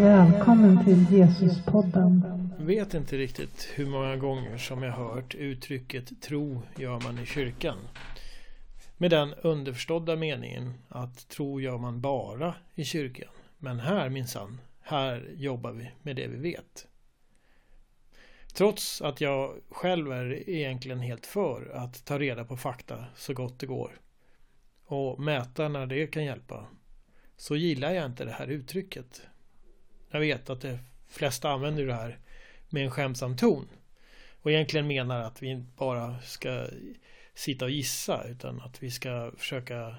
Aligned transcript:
Välkommen 0.00 0.84
till 0.84 1.18
Jesuspodden. 1.18 2.24
vet 2.58 2.94
inte 2.94 3.16
riktigt 3.16 3.68
hur 3.74 3.86
många 3.86 4.16
gånger 4.16 4.58
som 4.58 4.82
jag 4.82 4.92
hört 4.92 5.34
uttrycket 5.34 6.22
tro 6.22 6.62
gör 6.76 7.00
man 7.00 7.18
i 7.18 7.26
kyrkan. 7.26 7.76
Med 8.96 9.10
den 9.10 9.34
underförstådda 9.34 10.16
meningen 10.16 10.74
att 10.88 11.28
tro 11.28 11.60
gör 11.60 11.78
man 11.78 12.00
bara 12.00 12.54
i 12.74 12.84
kyrkan. 12.84 13.28
Men 13.58 13.80
här 13.80 14.08
minsann, 14.08 14.60
här 14.80 15.32
jobbar 15.36 15.72
vi 15.72 15.90
med 16.02 16.16
det 16.16 16.26
vi 16.26 16.36
vet. 16.36 16.86
Trots 18.54 19.02
att 19.02 19.20
jag 19.20 19.54
själv 19.70 20.12
är 20.12 20.48
egentligen 20.50 21.00
helt 21.00 21.26
för 21.26 21.70
att 21.74 22.04
ta 22.04 22.18
reda 22.18 22.44
på 22.44 22.56
fakta 22.56 23.04
så 23.16 23.34
gott 23.34 23.58
det 23.58 23.66
går 23.66 24.00
och 24.86 25.20
mäta 25.20 25.68
när 25.68 25.86
det 25.86 26.06
kan 26.06 26.24
hjälpa 26.24 26.66
så 27.36 27.56
gillar 27.56 27.90
jag 27.90 28.06
inte 28.06 28.24
det 28.24 28.32
här 28.32 28.46
uttrycket. 28.46 29.22
Jag 30.14 30.20
vet 30.20 30.50
att 30.50 30.60
de 30.60 30.78
flesta 31.08 31.50
använder 31.50 31.86
det 31.86 31.94
här 31.94 32.18
med 32.68 32.84
en 32.84 32.90
skämtsam 32.90 33.36
ton 33.36 33.68
och 34.42 34.50
egentligen 34.50 34.86
menar 34.86 35.20
att 35.20 35.42
vi 35.42 35.46
inte 35.46 35.72
bara 35.76 36.20
ska 36.20 36.66
sitta 37.34 37.64
och 37.64 37.70
gissa 37.70 38.24
utan 38.24 38.60
att 38.60 38.82
vi 38.82 38.90
ska 38.90 39.32
försöka 39.36 39.96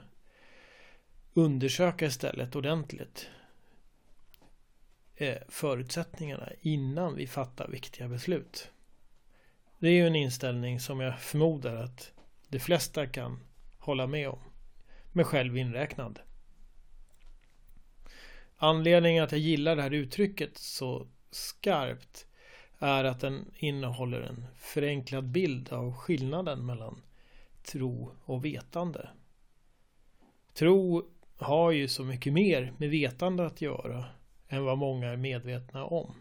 undersöka 1.34 2.06
istället 2.06 2.56
ordentligt 2.56 3.30
eh, 5.16 5.38
förutsättningarna 5.50 6.50
innan 6.62 7.16
vi 7.16 7.28
fattar 7.28 7.68
viktiga 7.68 8.08
beslut. 8.08 8.72
Det 9.80 9.88
är 9.88 9.94
ju 9.94 10.08
en 10.08 10.16
inställning 10.16 10.80
som 10.80 11.00
jag 11.00 11.20
förmodar 11.20 11.76
att 11.76 12.12
de 12.48 12.60
flesta 12.60 13.08
kan 13.08 13.40
hålla 13.78 14.08
med 14.08 14.30
om, 14.30 14.40
med 15.12 15.26
själv 15.26 15.58
inräknad. 15.58 16.20
Anledningen 18.58 19.24
att 19.24 19.32
jag 19.32 19.42
gillar 19.42 19.76
det 19.76 19.82
här 19.82 19.94
uttrycket 19.94 20.58
så 20.58 21.08
skarpt 21.32 22.28
är 22.80 23.04
att 23.04 23.20
den 23.20 23.52
innehåller 23.56 24.22
en 24.22 24.46
förenklad 24.56 25.26
bild 25.26 25.74
av 25.74 25.94
skillnaden 25.94 26.66
mellan 26.66 27.02
tro 27.64 28.12
och 28.26 28.46
vetande. 28.46 29.10
Tro 30.54 31.10
har 31.38 31.72
ju 31.72 31.88
så 31.88 32.04
mycket 32.04 32.34
mer 32.34 32.74
med 32.78 32.90
vetande 32.90 33.46
att 33.46 33.62
göra 33.62 34.06
än 34.48 34.64
vad 34.64 34.78
många 34.78 35.08
är 35.08 35.18
medvetna 35.18 35.86
om. 35.86 36.16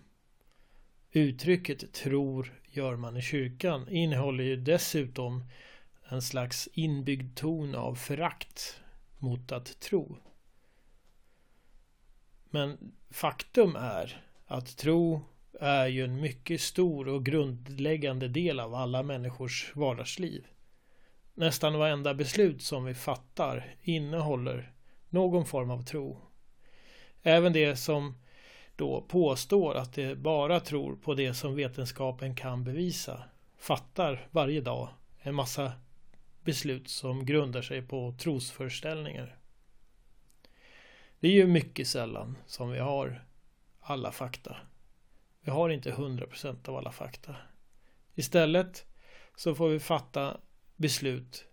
Uttrycket 1.13 1.93
tror 1.93 2.61
gör 2.71 2.97
man 2.97 3.17
i 3.17 3.23
kyrkan 3.23 3.89
innehåller 3.89 4.45
ju 4.45 4.57
dessutom 4.57 5.45
en 6.09 6.23
slags 6.23 6.69
inbyggd 6.73 7.37
ton 7.37 7.75
av 7.75 7.95
förakt 7.95 8.81
mot 9.19 9.53
att 9.53 9.81
tro. 9.81 10.17
Men 12.55 12.93
faktum 13.11 13.77
är 13.77 14.23
att 14.47 14.77
tro 14.77 15.21
är 15.61 15.87
ju 15.87 16.05
en 16.05 16.21
mycket 16.21 16.61
stor 16.61 17.09
och 17.09 17.25
grundläggande 17.25 18.29
del 18.29 18.61
av 18.61 18.75
alla 18.75 19.03
människors 19.03 19.73
vardagsliv. 19.75 20.47
Nästan 21.35 21.79
varenda 21.79 22.15
beslut 22.15 22.63
som 22.63 22.85
vi 22.85 22.95
fattar 22.95 23.77
innehåller 23.83 24.73
någon 25.09 25.47
form 25.47 25.71
av 25.71 25.83
tro. 25.83 26.21
Även 27.23 27.53
det 27.53 27.77
som 27.77 28.15
då 28.77 29.01
påstår 29.09 29.75
att 29.75 29.93
det 29.95 30.19
bara 30.19 30.61
tror 30.61 30.97
på 30.97 31.15
det 31.15 31.35
som 31.35 31.55
vetenskapen 31.55 32.35
kan 32.35 32.65
bevisa 32.65 33.23
fattar 33.59 34.29
varje 34.31 34.61
dag 34.61 34.89
en 35.23 35.35
massa 35.35 35.73
beslut 36.45 36.89
som 36.89 37.27
grundar 37.27 37.63
sig 37.63 37.83
på 37.83 38.15
trosföreställningar. 38.19 39.37
Det 41.25 41.29
är 41.29 41.33
ju 41.33 41.47
mycket 41.47 41.89
sällan 41.89 42.39
som 42.47 42.71
vi 42.71 42.79
har 42.79 43.25
alla 43.81 44.13
fakta. 44.13 44.57
Vi 45.41 45.51
har 45.51 45.69
inte 45.69 45.93
100% 45.93 46.69
av 46.69 46.77
alla 46.77 46.93
fakta. 46.93 47.37
Istället 48.15 48.87
så 49.37 49.55
får 49.55 49.69
vi 49.69 49.81
fatta 49.81 50.41
beslut 50.77 51.45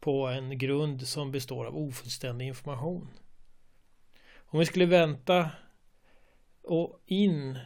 på 0.00 0.26
en 0.26 0.58
grund 0.58 1.06
som 1.06 1.32
består 1.32 1.64
av 1.64 1.76
ofullständig 1.76 2.46
information. 2.46 3.08
Om 4.36 4.58
vi 4.58 4.66
skulle 4.66 4.86
vänta 4.86 5.50
och 6.62 7.02
in 7.06 7.58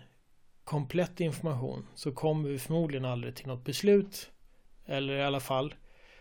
komplett 0.65 1.21
information 1.21 1.87
så 1.95 2.13
kommer 2.13 2.49
vi 2.49 2.59
förmodligen 2.59 3.05
aldrig 3.05 3.37
till 3.37 3.47
något 3.47 3.65
beslut. 3.65 4.31
Eller 4.87 5.15
i 5.17 5.23
alla 5.23 5.41
fall 5.41 5.75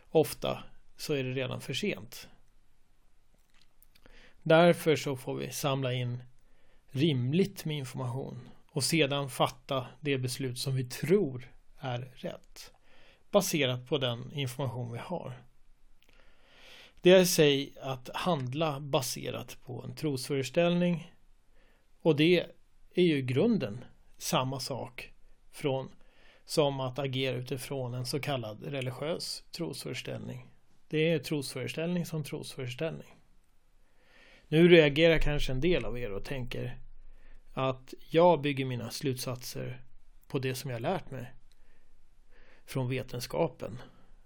ofta 0.10 0.64
så 0.96 1.14
är 1.14 1.24
det 1.24 1.32
redan 1.32 1.62
för 1.62 1.74
sent. 1.74 2.30
Därför 4.48 4.96
så 4.96 5.16
får 5.16 5.36
vi 5.36 5.52
samla 5.52 5.94
in 5.94 6.24
rimligt 6.90 7.66
med 7.66 7.78
information 7.78 8.50
och 8.72 8.84
sedan 8.84 9.30
fatta 9.30 9.88
det 10.02 10.18
beslut 10.18 10.58
som 10.58 10.76
vi 10.76 10.84
tror 10.84 11.52
är 11.80 12.12
rätt 12.16 12.72
baserat 13.32 13.88
på 13.88 13.98
den 13.98 14.34
information 14.34 14.92
vi 14.92 15.00
har. 15.00 15.34
Det 17.02 17.12
är 17.12 17.20
i 17.20 17.26
sig 17.26 17.74
att 17.82 18.10
handla 18.14 18.80
baserat 18.80 19.58
på 19.66 19.84
en 19.84 19.96
trosföreställning 19.96 21.12
och 22.02 22.16
det 22.16 22.46
är 22.94 23.04
ju 23.04 23.22
grunden 23.22 23.86
samma 24.18 24.60
sak 24.60 25.14
från 25.52 25.90
som 26.46 26.80
att 26.80 27.00
agera 27.00 27.36
utifrån 27.36 27.94
en 27.94 28.06
så 28.06 28.20
kallad 28.20 28.64
religiös 28.64 29.44
trosföreställning. 29.52 30.48
Det 30.88 31.12
är 31.12 31.20
trosföreställning 31.20 32.06
som 32.06 32.24
trosföreställning. 32.24 33.17
Nu 34.48 34.68
reagerar 34.68 35.20
kanske 35.20 35.52
en 35.52 35.62
del 35.62 35.86
av 35.86 36.00
er 36.00 36.12
och 36.12 36.26
tänker 36.26 36.80
att 37.54 37.94
jag 38.10 38.42
bygger 38.42 38.66
mina 38.66 38.92
slutsatser 38.92 39.82
på 40.28 40.40
det 40.40 40.56
som 40.56 40.72
jag 40.72 40.82
lärt 40.82 41.12
mig 41.12 41.34
från 42.66 42.90
vetenskapen. 42.90 43.82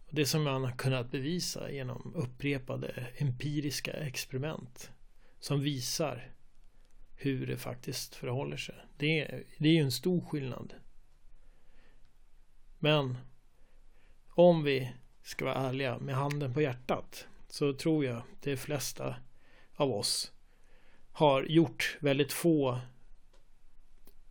Det 0.09 0.25
som 0.25 0.43
man 0.43 0.63
har 0.63 0.71
kunnat 0.71 1.11
bevisa 1.11 1.71
genom 1.71 2.13
upprepade 2.15 3.07
empiriska 3.17 3.93
experiment 3.93 4.91
som 5.39 5.61
visar 5.61 6.31
hur 7.15 7.47
det 7.47 7.57
faktiskt 7.57 8.15
förhåller 8.15 8.57
sig. 8.57 8.75
Det 8.97 9.19
är, 9.19 9.43
det 9.57 9.69
är 9.69 9.73
ju 9.73 9.81
en 9.81 9.91
stor 9.91 10.21
skillnad. 10.21 10.73
Men 12.79 13.17
om 14.29 14.63
vi 14.63 14.91
ska 15.23 15.45
vara 15.45 15.55
ärliga 15.55 15.99
med 15.99 16.15
handen 16.15 16.53
på 16.53 16.61
hjärtat 16.61 17.27
så 17.47 17.73
tror 17.73 18.05
jag 18.05 18.21
de 18.41 18.57
flesta 18.57 19.15
av 19.75 19.91
oss 19.91 20.31
har 21.11 21.43
gjort 21.43 21.97
väldigt 21.99 22.33
få 22.33 22.79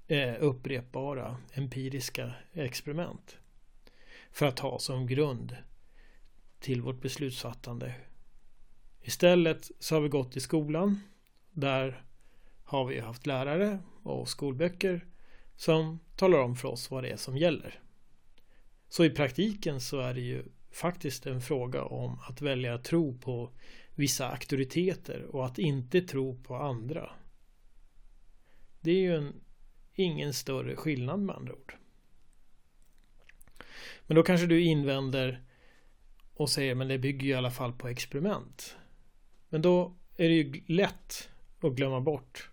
eh, 0.07 0.35
upprepbara 0.41 1.37
empiriska 1.53 2.33
experiment 2.53 3.37
för 4.31 4.47
att 4.47 4.59
ha 4.59 4.79
som 4.79 5.07
grund 5.07 5.57
till 6.61 6.83
vårt 6.83 7.01
beslutsfattande. 7.01 7.95
Istället 9.03 9.71
så 9.79 9.95
har 9.95 10.01
vi 10.01 10.09
gått 10.09 10.37
i 10.37 10.41
skolan. 10.41 11.01
Där 11.51 12.05
har 12.65 12.85
vi 12.85 13.01
haft 13.01 13.27
lärare 13.27 13.79
och 14.03 14.29
skolböcker 14.29 15.07
som 15.57 15.99
talar 16.17 16.39
om 16.39 16.57
för 16.57 16.69
oss 16.69 16.91
vad 16.91 17.05
det 17.05 17.11
är 17.11 17.17
som 17.17 17.37
gäller. 17.37 17.81
Så 18.89 19.05
i 19.05 19.11
praktiken 19.11 19.81
så 19.81 20.01
är 20.01 20.15
det 20.15 20.21
ju 20.21 20.45
faktiskt 20.71 21.27
en 21.27 21.41
fråga 21.41 21.85
om 21.85 22.19
att 22.29 22.41
välja 22.41 22.75
att 22.75 22.85
tro 22.85 23.19
på 23.19 23.51
vissa 24.01 24.31
auktoriteter 24.31 25.23
och 25.23 25.47
att 25.47 25.59
inte 25.59 26.01
tro 26.01 26.43
på 26.43 26.57
andra. 26.57 27.11
Det 28.81 28.91
är 28.91 29.01
ju 29.01 29.17
en, 29.17 29.41
ingen 29.95 30.35
större 30.35 30.77
skillnad 30.77 31.21
med 31.21 31.37
andra 31.37 31.53
ord. 31.53 31.77
Men 34.07 34.15
då 34.15 34.23
kanske 34.23 34.47
du 34.47 34.63
invänder 34.63 35.43
och 36.35 36.51
säger 36.51 36.75
men 36.75 36.89
det 36.89 36.99
bygger 36.99 37.27
ju 37.27 37.31
i 37.31 37.35
alla 37.35 37.51
fall 37.51 37.73
på 37.73 37.89
experiment. 37.89 38.77
Men 39.49 39.63
då 39.63 39.97
är 40.17 40.29
det 40.29 40.35
ju 40.35 40.63
lätt 40.67 41.29
att 41.61 41.73
glömma 41.73 42.01
bort 42.01 42.51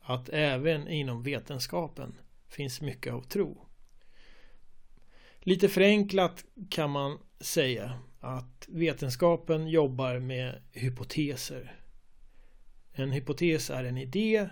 att 0.00 0.28
även 0.28 0.88
inom 0.88 1.22
vetenskapen 1.22 2.14
finns 2.48 2.80
mycket 2.80 3.12
av 3.12 3.22
tro. 3.22 3.66
Lite 5.38 5.68
förenklat 5.68 6.44
kan 6.70 6.90
man 6.90 7.18
säga 7.40 7.98
att 8.20 8.66
vetenskapen 8.68 9.68
jobbar 9.68 10.18
med 10.18 10.62
hypoteser. 10.72 11.80
En 12.92 13.12
hypotes 13.12 13.70
är 13.70 13.84
en 13.84 13.98
idé. 13.98 14.48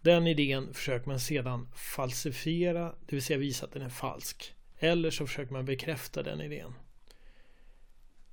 Den 0.00 0.26
idén 0.26 0.74
försöker 0.74 1.08
man 1.08 1.20
sedan 1.20 1.68
falsifiera, 1.74 2.94
det 3.06 3.16
vill 3.16 3.22
säga 3.22 3.38
visa 3.38 3.66
att 3.66 3.72
den 3.72 3.82
är 3.82 3.88
falsk. 3.88 4.54
Eller 4.78 5.10
så 5.10 5.26
försöker 5.26 5.52
man 5.52 5.64
bekräfta 5.64 6.22
den 6.22 6.40
idén. 6.40 6.74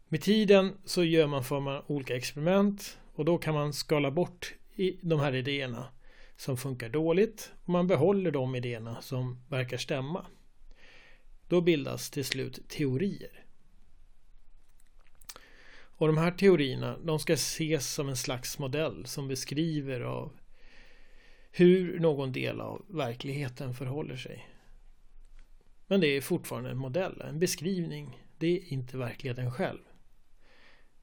Med 0.08 0.22
tiden 0.22 0.78
så 0.86 1.04
gör 1.04 1.28
man 1.28 1.44
för 1.44 1.60
man 1.60 1.84
olika 1.88 2.16
experiment 2.16 3.00
och 3.14 3.25
då 3.25 3.38
kan 3.38 3.54
man 3.54 3.74
skala 3.74 4.12
bort 4.12 4.54
de 5.02 5.20
här 5.20 5.36
idéerna 5.36 5.88
som 6.38 6.58
funkar 6.58 6.90
dåligt 6.90 7.52
och 7.64 7.70
man 7.70 7.88
behåller 7.88 8.31
de 8.31 8.56
idéerna 8.56 9.02
som 9.02 9.44
verkar 9.50 9.78
stämma. 9.78 10.25
Då 11.48 11.62
bildas 11.62 12.10
till 12.10 12.25
slut 12.25 12.70
teorier. 12.70 13.43
Och 15.98 16.07
de 16.07 16.18
här 16.18 16.31
teorierna 16.31 16.98
de 16.98 17.19
ska 17.19 17.34
ses 17.34 17.94
som 17.94 18.10
en 18.10 18.18
slags 18.18 18.60
modell 18.60 19.06
som 19.06 19.28
beskriver 19.28 20.01
av 20.01 20.31
hur 21.51 22.00
någon 22.00 22.31
del 22.31 22.62
av 22.62 22.86
verkligheten 22.88 23.74
förhåller 23.74 24.16
sig. 24.16 24.50
Men 25.88 26.01
det 26.01 26.07
är 26.07 26.22
fortfarande 26.22 26.69
en 26.69 26.78
modell, 26.78 27.22
en 27.22 27.40
beskrivning. 27.40 28.24
Det 28.38 28.48
är 28.48 28.74
inte 28.74 28.98
verkligheten 28.98 29.51
själv. 29.51 29.80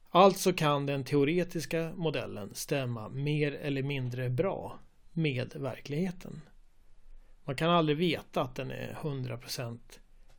Alltså 0.09 0.53
kan 0.53 0.85
den 0.85 1.03
teoretiska 1.03 1.93
modellen 1.95 2.55
stämma 2.55 3.09
mer 3.09 3.51
eller 3.51 3.83
mindre 3.83 4.29
bra 4.29 4.79
med 5.11 5.55
verkligheten. 5.55 6.41
Man 7.43 7.55
kan 7.55 7.69
aldrig 7.69 7.97
veta 7.97 8.41
att 8.41 8.55
den 8.55 8.71
är 8.71 8.97
100% 9.01 9.79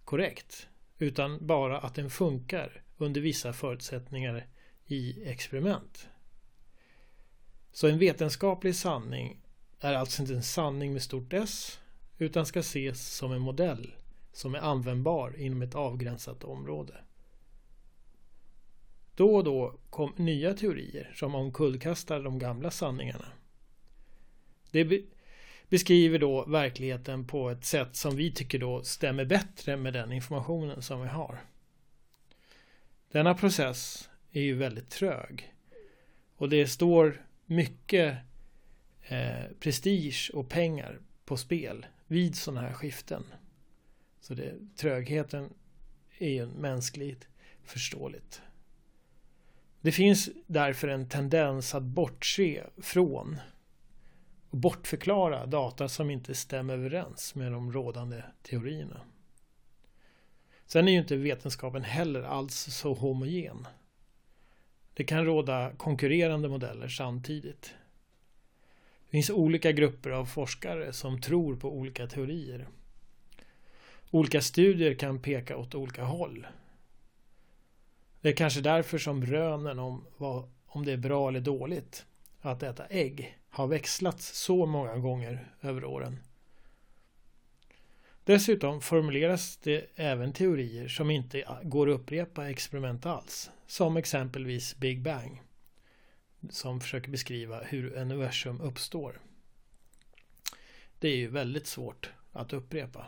korrekt 0.04 0.68
utan 0.98 1.46
bara 1.46 1.78
att 1.78 1.94
den 1.94 2.10
funkar 2.10 2.82
under 3.02 3.20
vissa 3.20 3.52
förutsättningar 3.52 4.46
i 4.86 5.24
experiment. 5.24 6.08
Så 7.72 7.88
en 7.88 7.98
vetenskaplig 7.98 8.76
sanning 8.76 9.40
är 9.80 9.94
alltså 9.94 10.22
inte 10.22 10.34
en 10.34 10.42
sanning 10.42 10.92
med 10.92 11.02
stort 11.02 11.32
S 11.32 11.80
utan 12.18 12.46
ska 12.46 12.60
ses 12.60 13.16
som 13.16 13.32
en 13.32 13.40
modell 13.40 13.94
som 14.32 14.54
är 14.54 14.58
användbar 14.58 15.36
inom 15.38 15.62
ett 15.62 15.74
avgränsat 15.74 16.44
område. 16.44 16.94
Då 19.14 19.36
och 19.36 19.44
då 19.44 19.78
kom 19.90 20.12
nya 20.16 20.54
teorier 20.54 21.12
som 21.14 21.34
omkullkastar 21.34 22.22
de 22.22 22.38
gamla 22.38 22.70
sanningarna. 22.70 23.26
Det 24.70 24.84
be 24.84 25.02
beskriver 25.68 26.18
då 26.18 26.44
verkligheten 26.44 27.26
på 27.26 27.50
ett 27.50 27.64
sätt 27.64 27.96
som 27.96 28.16
vi 28.16 28.32
tycker 28.32 28.58
då 28.58 28.82
stämmer 28.82 29.24
bättre 29.24 29.76
med 29.76 29.92
den 29.92 30.12
informationen 30.12 30.82
som 30.82 31.02
vi 31.02 31.08
har. 31.08 31.40
Denna 33.12 33.34
process 33.34 34.10
är 34.30 34.42
ju 34.42 34.54
väldigt 34.54 34.90
trög. 34.90 35.54
Och 36.36 36.48
det 36.48 36.66
står 36.66 37.26
mycket 37.46 38.18
eh, 39.02 39.44
prestige 39.60 40.30
och 40.34 40.48
pengar 40.48 41.00
på 41.24 41.36
spel 41.36 41.86
vid 42.06 42.36
sådana 42.36 42.60
här 42.60 42.72
skiften. 42.72 43.24
Så 44.20 44.34
det, 44.34 44.54
trögheten 44.76 45.54
är 46.18 46.28
ju 46.28 46.46
mänskligt 46.46 47.28
förståeligt. 47.64 48.42
Det 49.80 49.92
finns 49.92 50.30
därför 50.46 50.88
en 50.88 51.08
tendens 51.08 51.74
att 51.74 51.82
bortse 51.82 52.64
från 52.78 53.38
och 54.50 54.58
bortförklara 54.58 55.46
data 55.46 55.88
som 55.88 56.10
inte 56.10 56.34
stämmer 56.34 56.74
överens 56.74 57.34
med 57.34 57.52
de 57.52 57.72
rådande 57.72 58.22
teorierna. 58.42 59.00
Sen 60.72 60.88
är 60.88 60.92
ju 60.92 60.98
inte 60.98 61.16
vetenskapen 61.16 61.84
heller 61.84 62.22
alls 62.22 62.54
så 62.54 62.94
homogen. 62.94 63.66
Det 64.94 65.04
kan 65.04 65.24
råda 65.24 65.72
konkurrerande 65.76 66.48
modeller 66.48 66.88
samtidigt. 66.88 67.74
Det 69.04 69.10
finns 69.10 69.30
olika 69.30 69.72
grupper 69.72 70.10
av 70.10 70.26
forskare 70.26 70.92
som 70.92 71.20
tror 71.20 71.56
på 71.56 71.72
olika 71.72 72.06
teorier. 72.06 72.68
Olika 74.10 74.40
studier 74.40 74.94
kan 74.94 75.22
peka 75.22 75.56
åt 75.56 75.74
olika 75.74 76.04
håll. 76.04 76.46
Det 78.20 78.28
är 78.28 78.36
kanske 78.36 78.60
därför 78.60 78.98
som 78.98 79.26
rönen 79.26 79.78
om, 79.78 80.04
vad, 80.16 80.50
om 80.66 80.84
det 80.84 80.92
är 80.92 80.96
bra 80.96 81.28
eller 81.28 81.40
dåligt 81.40 82.06
att 82.40 82.62
äta 82.62 82.86
ägg 82.86 83.38
har 83.50 83.66
växlats 83.66 84.38
så 84.38 84.66
många 84.66 84.96
gånger 84.96 85.48
över 85.60 85.84
åren. 85.84 86.18
Dessutom 88.24 88.80
formuleras 88.80 89.56
det 89.56 89.86
även 89.94 90.32
teorier 90.32 90.88
som 90.88 91.10
inte 91.10 91.44
går 91.62 91.90
att 91.90 92.00
upprepa 92.00 92.50
experiment 92.50 93.06
alls. 93.06 93.50
Som 93.66 93.96
exempelvis 93.96 94.76
Big 94.76 95.02
Bang. 95.02 95.42
Som 96.50 96.80
försöker 96.80 97.10
beskriva 97.10 97.62
hur 97.62 97.92
universum 97.92 98.60
uppstår. 98.60 99.20
Det 100.98 101.08
är 101.08 101.16
ju 101.16 101.28
väldigt 101.28 101.66
svårt 101.66 102.10
att 102.32 102.52
upprepa. 102.52 103.06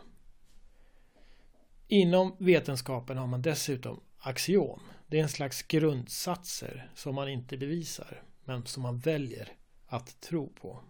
Inom 1.88 2.37
vetenskapen 2.38 3.19
har 3.19 3.26
man 3.26 3.43
dessutom 3.43 4.00
axiom. 4.19 4.81
Det 5.06 5.19
är 5.19 5.22
en 5.22 5.28
slags 5.28 5.62
grundsatser 5.62 6.90
som 6.94 7.14
man 7.14 7.28
inte 7.28 7.56
bevisar 7.56 8.22
men 8.44 8.66
som 8.66 8.82
man 8.82 8.99
väljer 8.99 9.52
att 9.87 10.20
tro 10.20 10.52
på. 10.52 10.81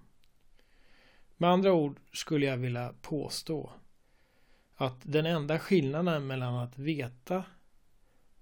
Med 1.36 1.50
andra 1.50 1.72
ord 1.72 2.00
skulle 2.12 2.46
jag 2.46 2.56
vilja 2.56 2.94
påstå 3.02 3.72
att 4.74 5.00
den 5.02 5.26
enda 5.26 5.58
skillnaden 5.58 6.26
mellan 6.26 6.54
att 6.54 6.78
veta 6.78 7.44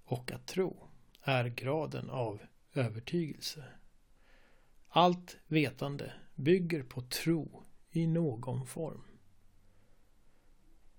och 0.05 0.31
att 0.31 0.45
tro 0.45 0.87
är 1.21 1.45
graden 1.45 2.09
av 2.09 2.41
övertygelse. 2.73 3.63
Allt 4.87 5.37
vetande 5.47 6.13
bygger 6.35 6.83
på 6.83 7.01
tro 7.01 7.63
i 7.91 8.07
någon 8.07 8.65
form. 8.65 9.03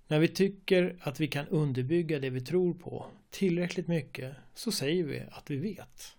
När 0.06 0.18
vi 0.18 0.28
tycker 0.28 0.98
att 1.00 1.20
vi 1.20 1.28
kan 1.28 1.48
underbygga 1.48 2.18
det 2.18 2.30
vi 2.30 2.40
tror 2.40 2.74
på 2.74 3.06
tillräckligt 3.30 3.88
mycket 3.88 4.36
så 4.54 4.72
säger 4.72 5.04
vi 5.04 5.20
att 5.30 5.50
vi 5.50 5.56
vet. 5.56 6.16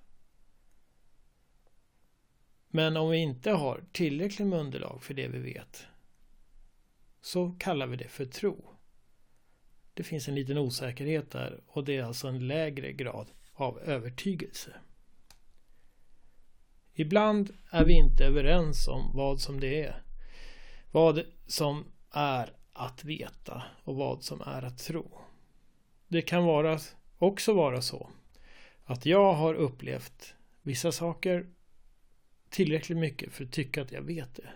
Men 2.68 2.98
om 2.98 3.10
vi 3.10 3.18
inte 3.18 3.52
har 3.52 3.84
tillräckligt 3.92 4.48
med 4.48 4.60
underlag 4.60 5.04
för 5.04 5.14
det 5.14 5.28
vi 5.28 5.40
vet 5.40 5.86
så 7.22 7.56
kallar 7.60 7.88
vi 7.88 7.98
det 7.98 8.08
för 8.08 8.26
tro. 8.26 8.75
Det 9.96 10.04
finns 10.04 10.28
en 10.28 10.36
liten 10.36 10.58
osäkerhet 10.58 11.32
där 11.32 11.62
och 11.68 11.86
det 11.86 11.98
är 11.98 12.04
alltså 12.04 12.28
en 12.28 12.48
lägre 12.48 12.92
grad 12.92 13.28
av 13.54 13.80
övertygelse. 13.80 14.74
Ibland 16.94 17.54
är 17.72 17.86
vi 17.86 17.94
inte 17.94 18.26
överens 18.26 18.88
om 18.88 19.12
vad 19.14 19.42
som 19.42 19.60
det 19.60 19.84
är. 19.84 20.02
Vad 20.92 21.24
som 21.48 21.86
är 22.12 22.54
att 22.74 23.04
veta 23.04 23.64
och 23.84 23.96
vad 23.96 24.24
som 24.24 24.42
är 24.42 24.62
att 24.62 24.78
tro. 24.78 25.22
Det 26.08 26.22
kan 26.22 26.46
vara, 26.46 26.80
också 27.18 27.54
vara 27.54 27.82
så 27.82 28.10
att 28.86 29.06
jag 29.06 29.34
har 29.34 29.54
upplevt 29.54 30.34
vissa 30.62 30.92
saker 30.92 31.48
tillräckligt 32.50 32.98
mycket 32.98 33.34
för 33.34 33.44
att 33.44 33.52
tycka 33.52 33.82
att 33.82 33.92
jag 33.92 34.02
vet 34.02 34.36
det. 34.36 34.50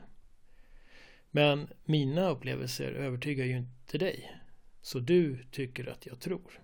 Men 1.31 1.69
mina 1.85 2.29
upplevelser 2.29 2.91
övertygar 2.91 3.45
ju 3.45 3.57
inte 3.57 3.97
dig. 3.97 4.38
Så 4.81 4.99
du 4.99 5.43
tycker 5.51 5.89
att 5.89 6.05
jag 6.05 6.19
tror. 6.19 6.61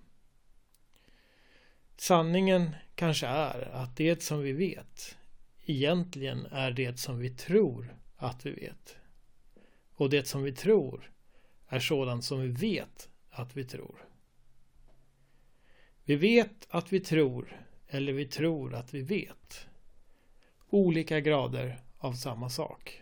Sanningen 1.97 2.75
kanske 2.95 3.27
är 3.27 3.61
att 3.61 3.97
det 3.97 4.23
som 4.23 4.39
vi 4.39 4.51
vet 4.51 5.17
egentligen 5.65 6.45
är 6.45 6.71
det 6.71 6.99
som 6.99 7.19
vi 7.19 7.29
tror 7.29 7.95
att 8.17 8.45
vi 8.45 8.51
vet. 8.51 8.95
Och 9.93 10.09
det 10.09 10.27
som 10.27 10.43
vi 10.43 10.51
tror 10.51 11.11
är 11.67 11.79
sådant 11.79 12.23
som 12.23 12.41
vi 12.41 12.47
vet 12.47 13.09
att 13.29 13.57
vi 13.57 13.63
tror. 13.63 14.05
Vi 16.03 16.15
vet 16.15 16.67
att 16.69 16.93
vi 16.93 16.99
tror 16.99 17.61
eller 17.87 18.13
vi 18.13 18.25
tror 18.25 18.73
att 18.73 18.93
vi 18.93 19.01
vet. 19.01 19.67
Olika 20.69 21.19
grader 21.19 21.79
av 21.97 22.13
samma 22.13 22.49
sak. 22.49 23.01